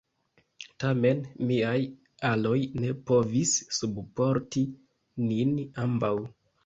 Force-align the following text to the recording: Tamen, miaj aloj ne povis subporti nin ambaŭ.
Tamen, 0.83 1.19
miaj 1.49 1.73
aloj 2.31 2.55
ne 2.85 2.89
povis 3.11 3.53
subporti 3.81 4.65
nin 5.31 5.53
ambaŭ. 5.85 6.15